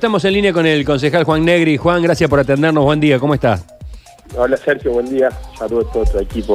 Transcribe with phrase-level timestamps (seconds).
[0.00, 1.76] Estamos en línea con el concejal Juan Negri.
[1.76, 2.84] Juan, gracias por atendernos.
[2.84, 3.58] Buen día, ¿cómo está?
[4.36, 5.28] Hola Sergio, buen día.
[5.58, 6.54] Saludos a todo tu equipo.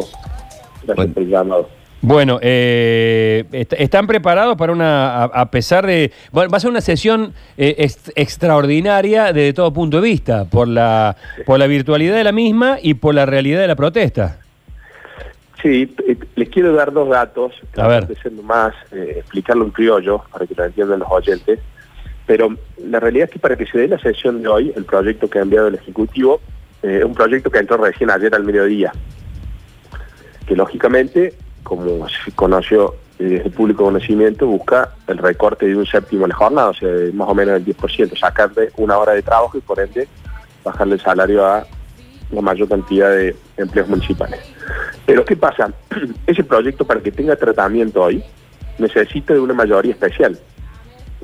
[0.83, 1.69] Gracias Buen- por el llamado.
[1.99, 6.69] Bueno, eh, est- ¿están preparados para una, a, a pesar de, bueno, va a ser
[6.69, 12.15] una sesión eh, ex- extraordinaria desde todo punto de vista, por la, por la virtualidad
[12.15, 14.39] de la misma y por la realidad de la protesta?
[15.61, 17.51] Sí, eh, les quiero dar dos datos.
[17.75, 18.07] A ver.
[18.41, 21.59] Más, eh, explicarlo en criollo para que lo entiendan los oyentes.
[22.25, 25.29] Pero la realidad es que para que se dé la sesión de hoy, el proyecto
[25.29, 26.41] que ha enviado el Ejecutivo
[26.81, 28.93] eh, es un proyecto que entró recién ayer al mediodía.
[30.47, 31.33] Que lógicamente,
[31.63, 36.29] como se conoció eh, desde el público conocimiento, busca el recorte de un séptimo en
[36.29, 39.61] la jornada, o sea, más o menos el 10%, sacarle una hora de trabajo y
[39.61, 40.07] por ende
[40.63, 41.65] bajarle el salario a
[42.31, 44.39] la mayor cantidad de empleos municipales.
[45.05, 45.73] Pero ¿qué pasa?
[46.27, 48.23] Ese proyecto para que tenga tratamiento hoy
[48.77, 50.39] necesita de una mayoría especial.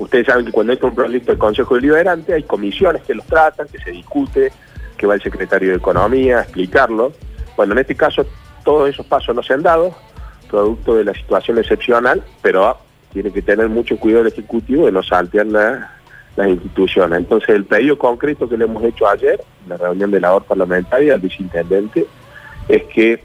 [0.00, 3.68] Ustedes saben que cuando hay un proyecto del Consejo Deliberante hay comisiones que los tratan,
[3.68, 4.50] que se discute,
[4.96, 7.12] que va el secretario de Economía a explicarlo.
[7.54, 8.24] Bueno, en este caso
[8.64, 9.94] todos esos pasos no se han dado,
[10.50, 12.78] producto de la situación excepcional, pero
[13.12, 15.92] tiene que tener mucho cuidado el Ejecutivo de no saltear la-
[16.34, 17.18] las instituciones.
[17.18, 20.44] Entonces el pedido concreto que le hemos hecho ayer, en la reunión de la OR
[20.44, 22.06] parlamentaria, al viceintendente,
[22.68, 23.22] es que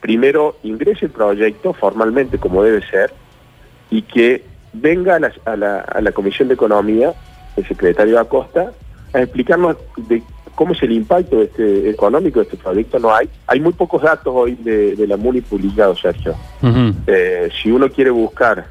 [0.00, 3.12] primero ingrese el proyecto formalmente como debe ser
[3.88, 7.12] y que venga a la, a la- a la Comisión de Economía,
[7.56, 8.72] el secretario Acosta,
[9.12, 10.22] a explicarnos de
[10.54, 12.98] cómo es el impacto de este, económico de este proyecto.
[12.98, 16.34] No hay, hay muy pocos datos hoy de, de la MUNI publicados, Sergio.
[17.06, 18.66] Eh, si uno quiere buscar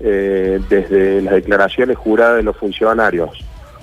[0.00, 3.30] eh, desde las declaraciones juradas de los funcionarios,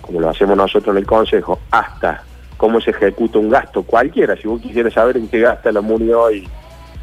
[0.02, 2.24] como lo hacemos nosotros en el Consejo, hasta
[2.58, 6.12] cómo se ejecuta un gasto cualquiera, si vos quisieras saber en qué gasta la MUNI
[6.12, 6.48] hoy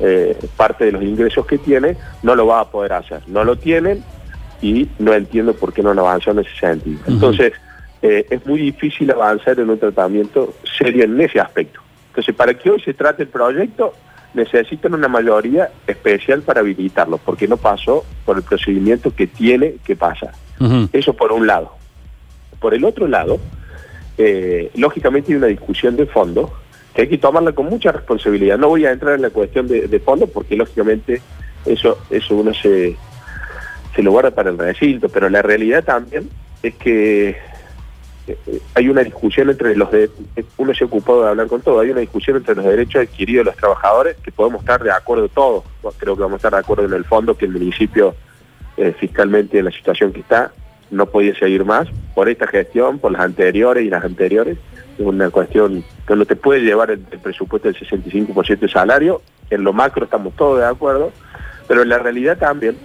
[0.00, 3.22] eh, parte de los ingresos que tiene, no lo va a poder hacer.
[3.26, 4.02] No lo tienen
[4.62, 7.00] y no entiendo por qué no han avanzado en ese sentido.
[7.06, 7.52] Entonces,
[8.02, 11.80] eh, es muy difícil avanzar en un tratamiento serio en ese aspecto.
[12.08, 13.94] Entonces, para que hoy se trate el proyecto,
[14.34, 19.96] necesitan una mayoría especial para habilitarlo, porque no pasó por el procedimiento que tiene que
[19.96, 20.32] pasar.
[20.92, 21.72] Eso por un lado.
[22.58, 23.38] Por el otro lado,
[24.16, 26.52] eh, lógicamente hay una discusión de fondo
[26.92, 28.58] que hay que tomarla con mucha responsabilidad.
[28.58, 31.22] No voy a entrar en la cuestión de, de fondo porque lógicamente
[31.64, 32.96] eso, eso uno se,
[33.98, 36.30] se lo guarda para el recinto, pero la realidad también
[36.62, 37.30] es que
[38.28, 40.08] eh, hay una discusión entre los de,
[40.56, 43.44] uno se ha ocupado de hablar con todo, hay una discusión entre los derechos adquiridos
[43.44, 45.64] de los trabajadores que podemos estar de acuerdo todos,
[45.96, 48.14] creo que vamos a estar de acuerdo en el fondo que el municipio
[48.76, 50.52] eh, fiscalmente en la situación que está
[50.92, 54.58] no podía seguir más por esta gestión, por las anteriores y las anteriores,
[54.96, 59.22] es una cuestión que no te puede llevar el, el presupuesto del 65% de salario,
[59.50, 61.10] en lo macro estamos todos de acuerdo,
[61.66, 62.76] pero en la realidad también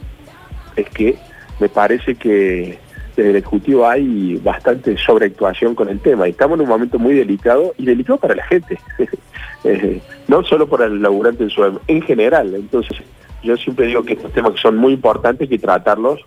[0.75, 1.17] es que
[1.59, 2.77] me parece que
[3.15, 7.13] desde el Ejecutivo hay bastante sobreactuación con el tema y estamos en un momento muy
[7.13, 8.79] delicado y delicado para la gente,
[9.65, 12.53] Eh, no solo para el laburante en su en general.
[12.53, 12.97] Entonces,
[13.41, 16.19] yo siempre digo que estos temas que son muy importantes que tratarlos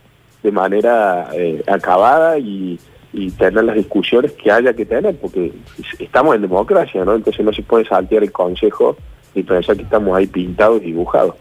[0.43, 2.79] de manera eh, acabada y,
[3.13, 5.53] y tener las discusiones que haya que tener, porque
[5.99, 7.15] estamos en democracia, ¿no?
[7.15, 8.97] Entonces no se puede saltear el consejo
[9.35, 11.35] y pensar que estamos ahí pintados y dibujados.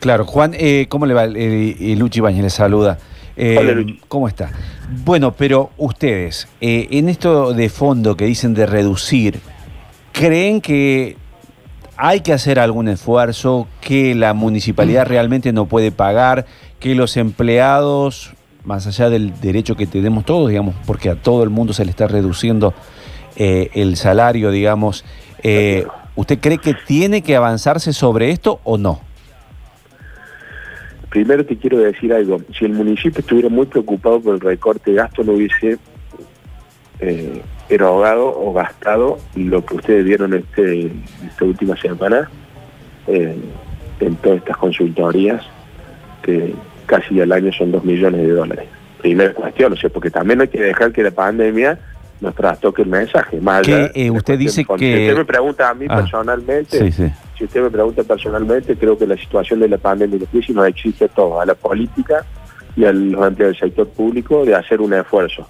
[0.00, 1.24] Claro, Juan, eh, ¿cómo le va?
[1.24, 2.98] Eh, eh, Luchi Bañez le saluda.
[3.36, 4.00] Eh, Hola, Luchi.
[4.08, 4.50] ¿Cómo está?
[5.04, 9.40] Bueno, pero ustedes, eh, en esto de fondo que dicen de reducir,
[10.12, 11.16] ¿creen que
[11.96, 16.46] hay que hacer algún esfuerzo, que la municipalidad realmente no puede pagar,
[16.78, 18.32] que los empleados,
[18.64, 21.90] más allá del derecho que tenemos todos, digamos, porque a todo el mundo se le
[21.90, 22.74] está reduciendo
[23.38, 25.04] el salario, digamos,
[26.16, 29.05] ¿usted cree que tiene que avanzarse sobre esto o no?
[31.10, 32.40] Primero te quiero decir algo.
[32.58, 35.78] Si el municipio estuviera muy preocupado por el recorte de gasto, no hubiese
[37.00, 40.90] eh, erogado o gastado lo que ustedes vieron este,
[41.26, 42.30] esta última semana
[43.06, 43.36] eh,
[44.00, 45.42] en todas estas consultorías,
[46.22, 46.54] que
[46.86, 48.68] casi al año son dos millones de dólares.
[49.00, 51.78] Primera cuestión, o sea, porque también hay que dejar que la pandemia
[52.20, 53.40] nos trastoque el mensaje.
[53.40, 57.12] Más allá eh, usted dice que- usted me pregunta a mí Ah, personalmente, Sí, sí.
[57.36, 60.54] Si usted me pregunta personalmente, creo que la situación de la pandemia y la crisis
[60.54, 62.24] nos exige a todos, a la política
[62.74, 65.46] y a los empleados del sector público, de hacer un esfuerzo.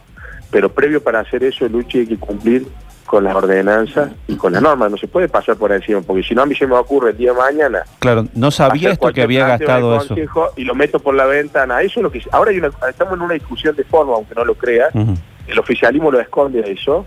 [0.50, 2.66] Pero previo para hacer eso, Luchi, hay que cumplir
[3.04, 4.90] con las ordenanzas y con las normas.
[4.90, 7.16] No se puede pasar por encima, porque si no a mí se me ocurre el
[7.16, 7.82] día de mañana.
[8.00, 10.14] Claro, no sabía esto que había gastado eso.
[10.56, 11.82] Y lo meto por la ventana.
[11.82, 14.44] Eso es lo que ahora hay una, estamos en una discusión de forma, aunque no
[14.44, 14.94] lo creas.
[14.94, 15.14] Ujú.
[15.46, 17.04] El oficialismo lo esconde eso,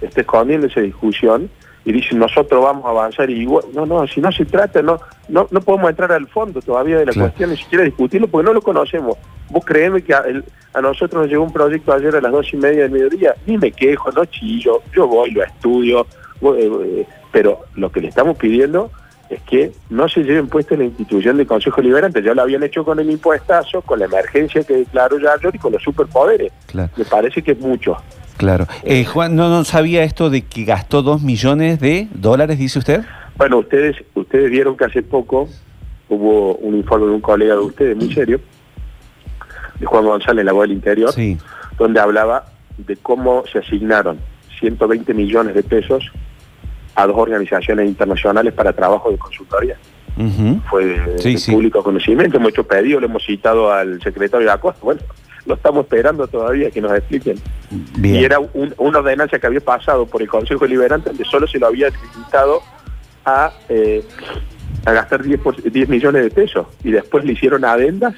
[0.00, 1.50] está escondiendo esa discusión
[1.84, 5.00] y dicen nosotros vamos a avanzar y igual, no, no, si no se trata, no,
[5.28, 7.28] no, no podemos entrar al fondo todavía de la Claro.
[7.28, 9.16] cuestión, ni siquiera discutirlo porque no lo conocemos.
[9.50, 10.44] vos créeme que a, el-
[10.74, 13.58] a nosotros nos llegó un proyecto ayer a las dos y media del mediodía, ni
[13.58, 16.06] me quejo, no chillo, yo voy, lo estudio,
[16.40, 18.90] voy, eh, pero lo que le estamos pidiendo
[19.28, 22.22] es que no se lleven puesto en la institución del Consejo Liberante.
[22.22, 25.72] Ya lo habían hecho con el impuestazo, con la emergencia que declaró Yarlor y con
[25.72, 26.52] los superpoderes.
[26.66, 26.90] Claro.
[26.96, 27.96] Me parece que es mucho.
[28.42, 28.66] Claro.
[28.82, 33.02] Eh, Juan, no, no sabía esto de que gastó dos millones de dólares, dice usted.
[33.36, 35.48] Bueno, ustedes ustedes vieron que hace poco
[36.08, 38.40] hubo un informe de un colega de ustedes, muy serio,
[39.78, 41.38] de Juan González, la voz del interior, Sí.
[41.78, 42.46] donde hablaba
[42.78, 44.18] de cómo se asignaron
[44.58, 46.10] 120 millones de pesos
[46.96, 49.76] a dos organizaciones internacionales para trabajo de consultoría.
[50.68, 51.52] Fue de, Sí, de sí.
[51.52, 55.00] público conocimiento, hemos hecho pedido, le hemos citado al secretario de Acosta, bueno,
[55.46, 57.36] lo estamos esperando todavía que nos expliquen.
[57.98, 58.16] Bien.
[58.16, 61.58] Y era un- una ordenanza que había pasado por el Consejo Liberante donde solo se
[61.58, 62.60] lo había limitado
[63.24, 64.04] a, eh,
[64.84, 68.14] a gastar 10, por- 10 millones de pesos y después le hicieron adendas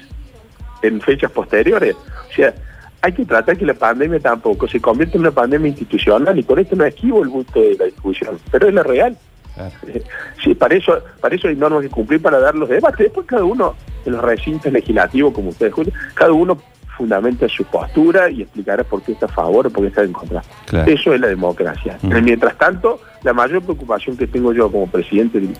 [0.81, 1.95] en fechas posteriores.
[1.95, 2.53] O sea,
[3.01, 6.57] hay que tratar que la pandemia tampoco se convierta en una pandemia institucional y con
[6.59, 9.17] esto no esquivo el gusto de la discusión, pero es la real.
[9.53, 9.71] Claro.
[9.87, 10.03] Eh,
[10.43, 12.99] Sí, para eso, para eso hay normas que cumplir para dar los debates.
[12.99, 13.73] Después cada uno,
[14.05, 16.61] en los recintos legislativos, como ustedes escuchan, cada uno
[16.95, 20.13] fundamenta su postura y explicará por qué está a favor o por qué está en
[20.13, 20.41] contra.
[20.65, 20.91] Claro.
[20.91, 21.97] Eso es la democracia.
[22.01, 22.23] Mm.
[22.23, 25.55] Mientras tanto, la mayor preocupación que tengo yo como presidente del,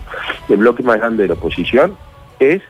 [0.48, 1.96] del bloque más grande de la oposición
[2.40, 2.62] es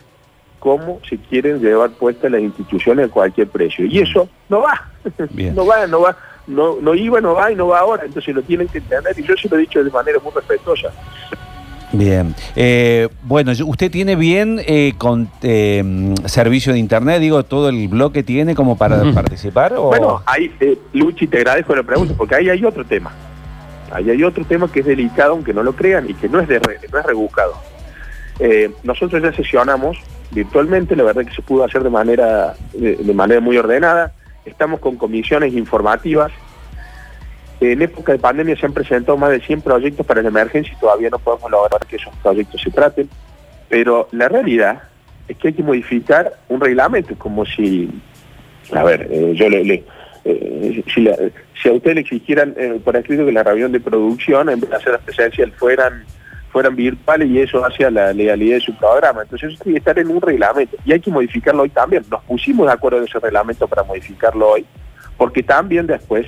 [0.59, 3.85] cómo se quieren llevar puestas las instituciones a cualquier precio.
[3.85, 4.89] Y eso no va.
[5.29, 5.53] Bien.
[5.55, 6.17] no va, no va.
[6.47, 8.03] No, no iba, no va y no va ahora.
[8.05, 9.13] Entonces lo tienen que entender.
[9.17, 10.91] Y yo se lo he dicho de manera muy respetuosa.
[11.97, 12.35] Bien.
[12.55, 17.69] Eh, bueno, yo- usted tiene bien eh, con eh, mm, servicio de internet, digo, todo
[17.69, 19.73] el bloque tiene como para participar.
[19.73, 19.87] O...
[19.87, 23.11] Bueno, ahí, eh, Luchi, te agradezco la pregunta, porque ahí hay otro tema.
[23.91, 26.47] Ahí hay otro tema que es delicado, aunque no lo crean, y que no es,
[26.47, 27.53] de re- no es rebuscado.
[28.39, 29.97] Eh, nosotros ya sesionamos
[30.31, 34.11] virtualmente, la verdad que se pudo hacer de manera, de, de manera muy ordenada.
[34.43, 36.31] Estamos con comisiones informativas.
[37.71, 40.79] En época de pandemia se han presentado más de 100 proyectos para la emergencia y
[40.79, 43.09] todavía no podemos lograr que esos proyectos se traten.
[43.69, 44.83] Pero la realidad
[45.27, 47.89] es que hay que modificar un reglamento, como si
[48.73, 49.83] a ver, eh, yo le,
[50.23, 54.59] eh, si, a usted le exigieran eh, por escrito que la reunión de producción, en
[54.59, 56.03] vez de hacer presencial, fueran
[56.51, 59.23] fueran virtuales y eso hacia la legalidad de su programa.
[59.23, 62.05] Entonces eso tiene que estar en un reglamento y hay que modificarlo hoy también.
[62.09, 64.65] Nos pusimos de acuerdo en ese reglamento para modificarlo hoy,
[65.17, 66.25] porque también después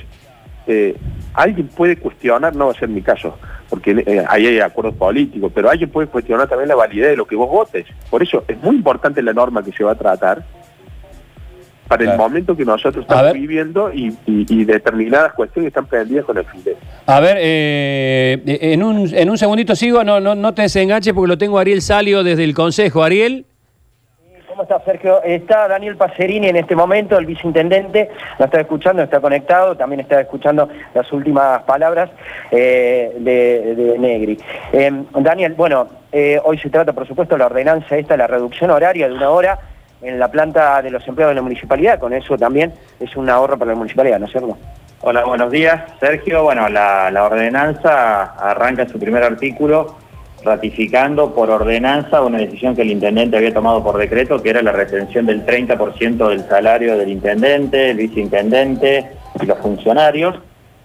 [1.38, 3.38] alguien puede cuestionar, no va a ser mi caso,
[3.70, 7.26] porque eh, ahí hay acuerdos políticos, pero alguien puede cuestionar también la validez de lo
[7.26, 7.86] que vos votes.
[8.10, 10.44] Por eso es muy importante la norma que se va a tratar
[11.88, 16.38] para el momento que nosotros estamos viviendo y, y- y determinadas cuestiones están prendidas con
[16.38, 16.76] el FIDE.
[17.06, 21.30] A ver, eh, en, un, en un segundito sigo, no, no, no te desenganches porque
[21.30, 23.04] lo tengo a Ariel Salio desde el Consejo.
[23.04, 23.46] Ariel.
[24.58, 25.22] ¿Cómo está Sergio?
[25.22, 28.10] Está Daniel Pacerini en este momento, el viceintendente,
[28.40, 32.10] lo está escuchando, está conectado, también está escuchando las últimas palabras
[32.50, 34.36] eh, de, Negri.
[34.74, 39.08] Eh, Daniel, bueno, eh, hoy se trata, por supuesto, la ordenanza esta, la reducción horaria
[39.08, 39.60] de una hora
[40.02, 43.60] en la planta de los empleados de la municipalidad, con eso también es un ahorro
[43.60, 44.58] para la municipalidad, ¿no es cierto?
[45.02, 45.84] Hola, buenos días.
[46.00, 50.07] Sergio, bueno, la, la ordenanza arranca su primer artículo
[50.48, 54.72] ratificando por ordenanza una decisión que el intendente había tomado por decreto, que era la
[54.72, 59.06] retención del 30% del salario del intendente, el viceintendente
[59.42, 60.36] y los funcionarios,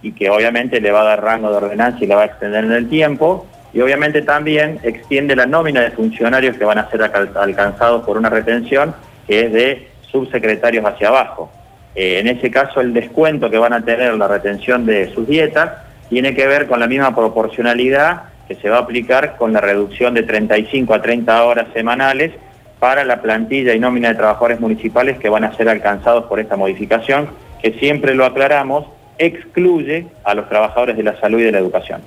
[0.02, 2.64] y que obviamente le va a dar rango de ordenanza y la va a extender
[2.64, 7.02] en el tiempo, y obviamente también extiende la nómina de funcionarios que van a ser
[7.02, 8.94] alca- alcanzados por una retención,
[9.26, 11.50] que es de subsecretarios hacia abajo.
[11.94, 15.70] Eh, en ese caso, el descuento que van a tener la retención de sus dietas
[16.10, 20.12] tiene que ver con la misma proporcionalidad que se va a aplicar con la reducción
[20.12, 22.32] de 35 a 30 horas semanales
[22.78, 26.56] para la plantilla y nómina de trabajadores municipales que van a ser alcanzados por esta
[26.56, 27.28] modificación,
[27.62, 28.84] que siempre lo aclaramos,
[29.16, 32.02] excluye a los trabajadores de la salud y de la educación.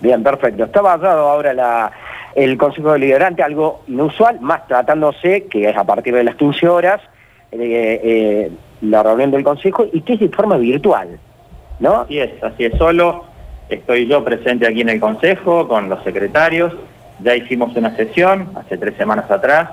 [0.00, 0.64] Bien, perfecto.
[0.64, 1.92] Está basado ahora la,
[2.34, 7.02] el Consejo Deliberante, algo inusual, más tratándose, que es a partir de las 15 horas,
[7.52, 11.18] eh, eh, la reunión del Consejo, y que es de forma virtual,
[11.80, 12.02] ¿no?
[12.02, 12.78] Así es, así es.
[12.78, 13.35] Solo
[13.68, 16.72] estoy yo presente aquí en el Consejo con los secretarios.
[17.20, 19.70] Ya hicimos una sesión hace tres semanas atrás,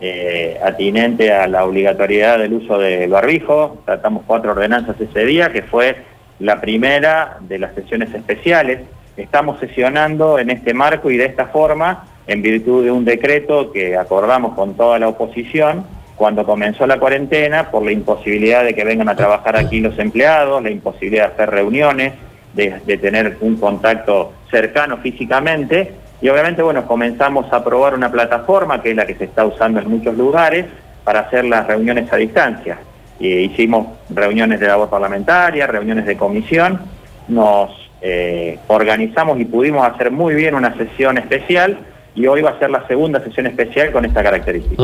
[0.00, 3.82] eh, atinente a la obligatoriedad del uso del barbijo.
[3.84, 5.96] Tratamos cuatro ordenanzas ese día, que fue
[6.38, 8.80] la primera de las sesiones especiales.
[9.16, 13.96] Estamos sesionando en este marco y de esta forma, en virtud de un decreto que
[13.96, 15.86] acordamos con toda la oposición,
[16.16, 20.62] cuando comenzó la cuarentena, por la imposibilidad de que vengan a trabajar aquí los empleados,
[20.62, 22.14] la imposibilidad de hacer reuniones,
[22.56, 25.92] de, tener un contacto cercano físicamente.
[26.20, 29.80] Y obviamente, bueno, comenzamos a probar una plataforma, que es la que se está usando
[29.80, 30.64] en muchos lugares,
[31.04, 32.78] para hacer las reuniones a distancia.
[33.20, 36.80] Hicimos reuniones de labor parlamentaria, reuniones de comisión,
[37.28, 37.70] nos
[38.00, 41.78] eh, organizamos y pudimos hacer muy bien una sesión especial
[42.14, 44.82] y hoy va a ser la segunda sesión especial con esta característica.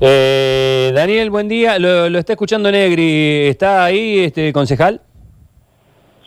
[0.00, 1.78] Eh, Daniel, buen día.
[1.78, 3.48] Lo, lo está escuchando Negri.
[3.48, 5.00] ¿Está ahí, este concejal?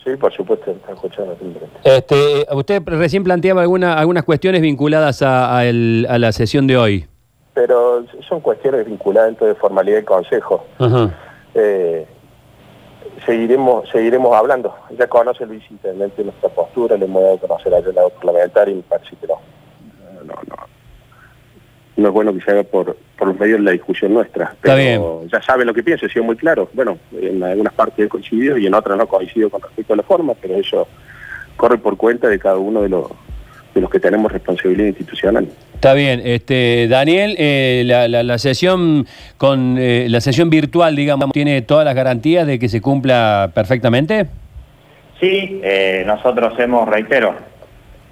[0.04, 1.34] Sí, por supuesto, está escuchando.
[1.82, 6.76] Este, usted recién planteaba alguna- algunas cuestiones vinculadas a, a el- a la sesión de
[6.76, 7.06] hoy.
[7.54, 10.64] Pero son cuestiones vinculadas dentro de formalidad del Consejo.
[10.78, 11.10] Ajá.
[11.54, 12.06] Eh,
[13.24, 14.74] seguiremos seguiremos hablando.
[14.98, 18.76] Ya conoce el viceintendente nuestra postura, le hemos dado a conocer ayer la parlamentaria y
[18.76, 19.38] me parece que no.
[20.24, 20.56] No, no.
[21.96, 24.46] No es bueno que se haga por, por los medios de la discusión nuestra.
[24.46, 26.68] Está Pero ya sabe lo que pienso, he sido muy claro.
[26.72, 30.02] Bueno, en algunas partes he coincidido y en otras no coincido con respecto a la
[30.02, 30.88] forma, pero eso
[31.56, 33.06] corre por cuenta de cada uno de los,
[33.74, 35.46] de los que tenemos responsabilidad institucional.
[35.74, 41.30] Está bien, este, Daniel, eh, la, la- la sesión con eh, la sesión virtual, digamos,
[41.32, 44.26] tiene todas las garantías de que se cumpla perfectamente.
[45.20, 47.34] Sí, eh, nosotros hemos, reitero,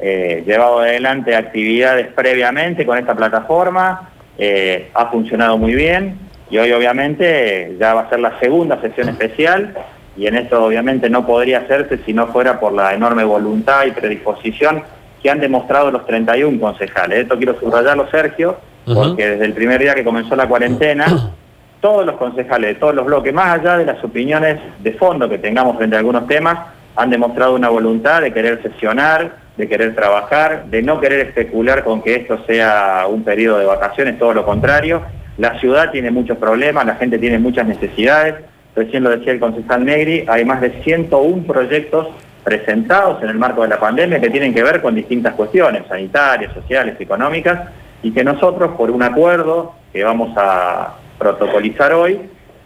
[0.04, 6.18] eh, llevado adelante actividades previamente con esta plataforma, eh, ha funcionado muy bien
[6.50, 9.72] y hoy obviamente ya va a ser la segunda sesión especial
[10.16, 13.92] y en esto obviamente no podría hacerse si no fuera por la enorme voluntad y
[13.92, 14.82] predisposición
[15.22, 17.20] que han demostrado los 31 concejales.
[17.20, 21.06] Esto quiero subrayarlo, Sergio, porque desde el primer día que comenzó la cuarentena,
[21.80, 25.38] todos los concejales de todos los bloques, más allá de las opiniones de fondo que
[25.38, 26.58] tengamos frente a algunos temas,
[26.96, 32.02] han demostrado una voluntad de querer sesionar, de querer trabajar, de no querer especular con
[32.02, 35.02] que esto sea un periodo de vacaciones, todo lo contrario.
[35.38, 38.36] La ciudad tiene muchos problemas, la gente tiene muchas necesidades.
[38.74, 42.08] Recién lo decía el concejal Negri, hay más de 101 proyectos
[42.42, 46.52] presentados en el marco de la pandemia que tienen que ver con distintas cuestiones sanitarias,
[46.54, 47.68] sociales, económicas,
[48.02, 52.20] y que nosotros, por un acuerdo que vamos a protocolizar hoy,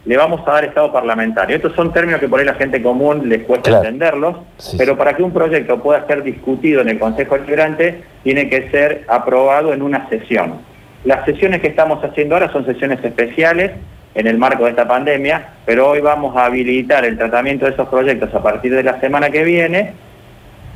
[0.07, 1.57] le vamos a dar estado parlamentario.
[1.57, 3.83] Estos son términos que por ahí la gente común les cuesta Claro.
[3.83, 4.97] entenderlos, Sí, pero sí.
[4.97, 9.73] para que un proyecto pueda ser discutido en el Consejo Deliberante, tiene que ser aprobado
[9.73, 10.61] en una sesión.
[11.03, 13.71] Las sesiones que estamos haciendo ahora son sesiones especiales
[14.15, 17.87] en el marco de esta pandemia, pero hoy vamos a habilitar el tratamiento de esos
[17.89, 19.93] proyectos a partir de la semana que viene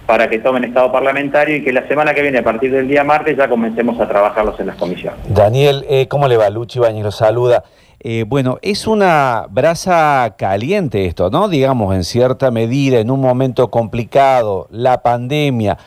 [0.05, 3.03] para que tomen estado parlamentario y que la semana que viene, a partir del día
[3.05, 5.19] martes, ya comencemos a trabajarlos en las comisiones.
[5.33, 6.49] Daniel, eh, ¿cómo le va?
[6.49, 7.63] Luchi Bañez lo saluda.
[8.03, 11.47] Eh, bueno, es una brasa caliente esto, ¿no?
[11.49, 15.77] Digamos, en cierta medida, en un momento complicado, la pandemia,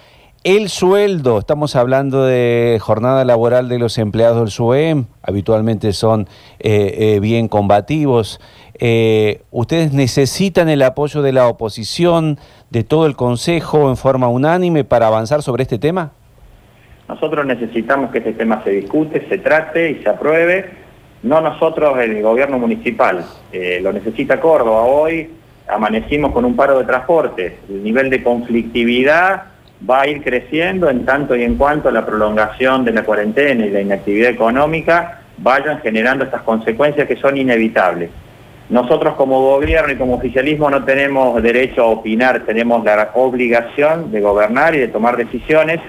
[0.45, 6.29] el sueldo, estamos hablando de jornada laboral de los empleados del SUEM, habitualmente son
[6.61, 8.43] eh, eh, bien combativos.
[8.75, 14.85] Eh, ¿Ustedes necesitan el apoyo de la oposición, de todo el Consejo en forma unánime
[14.85, 16.13] para avanzar sobre este tema?
[17.09, 20.84] Nosotros necesitamos que este tema se discute, se trate y se apruebe.
[21.25, 23.25] No nosotros, el gobierno municipal.
[23.51, 24.83] Eh, lo necesita Córdoba.
[24.83, 25.31] Hoy
[25.67, 27.57] amanecimos con un paro de transporte.
[27.69, 29.45] El nivel de conflictividad
[29.89, 33.71] va a ir creciendo en tanto y en cuanto la prolongación de la cuarentena y
[33.71, 38.11] la inactividad económica vayan generando estas consecuencias que son inevitables.
[38.69, 44.21] Nosotros como gobierno y como oficialismo no tenemos derecho a opinar, tenemos la obligación de
[44.21, 45.81] gobernar y de tomar decisiones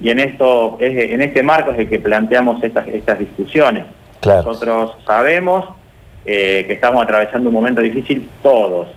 [0.00, 3.84] y en esto es- en este marco es el que planteamos estas, estas discusiones.
[4.24, 4.42] Claro.
[4.42, 5.66] Nosotros sabemos
[6.24, 8.88] eh, que estamos atravesando un momento difícil todos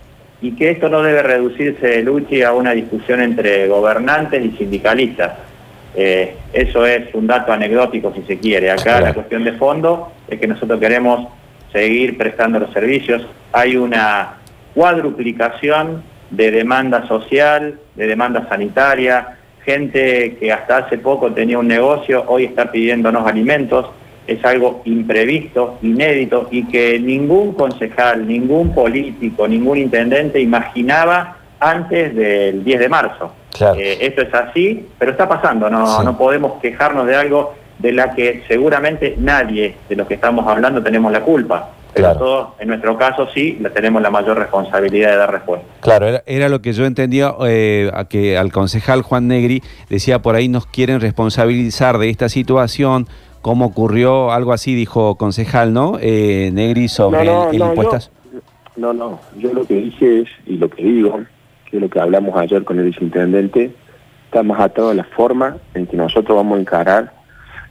[0.41, 5.33] y que esto no debe reducirse, Luchi, a una discusión entre gobernantes y sindicalistas.
[5.95, 8.71] Eh, eso es un dato anecdótico si se quiere.
[8.71, 9.05] Acá Claro.
[9.07, 11.27] la cuestión de fondo es que nosotros queremos
[11.73, 13.25] seguir prestando los servicios.
[13.51, 14.37] Hay una
[14.73, 22.23] cuadruplicación de demanda social, de demanda sanitaria, gente que hasta hace poco tenía un negocio,
[22.27, 23.87] hoy está pidiéndonos alimentos.
[24.27, 32.63] Es algo imprevisto, inédito y que ningún concejal, ningún político, ningún intendente imaginaba antes del
[32.63, 33.31] 10 de marzo.
[33.57, 33.79] Claro.
[33.79, 36.05] Eh, esto es así, pero está pasando, no, Sí.
[36.05, 40.83] no podemos quejarnos de algo de la que seguramente nadie de los que estamos hablando
[40.83, 41.69] tenemos la culpa.
[41.93, 42.19] Pero Claro.
[42.19, 45.65] todos, en nuestro caso sí, tenemos la mayor responsabilidad de dar respuesta.
[45.79, 50.21] Claro, era, era lo que yo entendía eh, a que al concejal Juan Negri decía
[50.21, 53.07] por ahí nos quieren responsabilizar de esta situación,
[53.47, 55.97] cómo ocurrió, algo así dijo concejal, ¿no?
[56.01, 58.11] Eh, Negri sobre el, el impuestas.
[58.33, 58.41] yo,
[58.75, 61.21] no, no, yo lo que dije es, y lo que digo,
[61.71, 63.71] que lo que hablamos ayer con el viceintendente,
[64.25, 67.13] está más atado a la forma en que nosotros vamos a encarar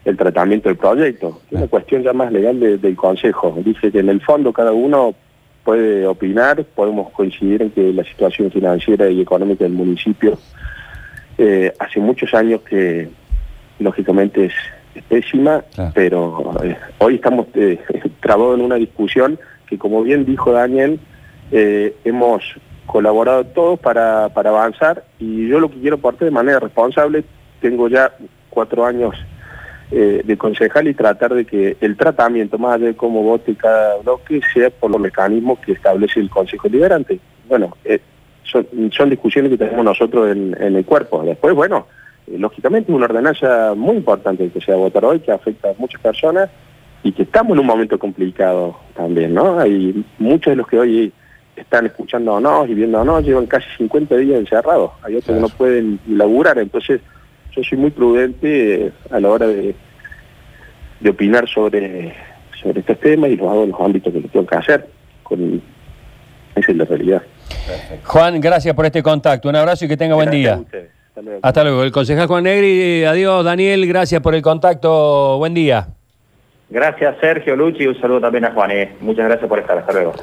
[0.07, 1.43] el tratamiento del proyecto.
[1.51, 3.55] Es una cuestión ya más legal de- del Consejo.
[3.63, 5.15] Dice que en el fondo cada uno
[5.63, 10.39] puede opinar, podemos coincidir en que la situación financiera y económica del municipio
[11.37, 13.11] eh, hace muchos años que
[13.79, 14.55] lógicamente es,
[14.99, 15.93] es pésima, Claro.
[15.95, 17.79] pero eh, hoy estamos eh,
[18.21, 21.01] trabados en una discusión que como bien dijo Daniel,
[21.51, 22.43] eh, hemos
[22.87, 27.25] colaborado todos para, para avanzar y yo lo que quiero aportar de manera responsable,
[27.61, 28.13] tengo ya
[28.51, 29.15] cuatro años
[29.91, 33.97] eh, de concejal y tratar de que el tratamiento, más allá de cómo vote cada
[33.99, 37.19] bloque, sea por los mecanismos que establece el Consejo Liberante.
[37.49, 38.01] Bueno, eh,
[38.45, 41.23] son, son discusiones que tenemos nosotros en, en el cuerpo.
[41.25, 41.87] Después, bueno,
[42.27, 45.75] lógicamente es una ordenanza muy importante que se va a votar hoy, que afecta a
[45.79, 46.51] muchas personas
[47.03, 49.59] y que estamos en un momento complicado también, ¿no?
[49.59, 51.13] Hay muchos de los que hoy
[51.55, 56.59] están escuchándonos y viéndonos, llevan casi 50 días encerrados, hay otros que no pueden laburar,
[56.59, 57.01] entonces
[57.53, 59.75] yo soy muy prudente eh, a la hora de,
[61.01, 62.13] de opinar sobre,
[62.61, 64.87] sobre estos temas y los hago en los ámbitos que tengo que hacer,
[65.23, 65.63] con,
[66.55, 67.23] esa es la realidad.
[68.05, 69.49] Juan, gracias por este contacto.
[69.49, 70.87] Un abrazo y que tenga buen Gracias a día.
[71.17, 71.41] Hasta luego.
[71.43, 71.83] Hasta luego.
[71.83, 73.43] El concejal Juan Negri, eh, adiós.
[73.43, 75.39] Daniel, gracias por el contacto.
[75.39, 75.87] Buen día.
[76.69, 78.71] Gracias Sergio, Luchi un saludo también a Juan.
[78.73, 78.97] eh.
[79.01, 79.79] Muchas gracias por estar.
[79.79, 80.13] Hasta luego.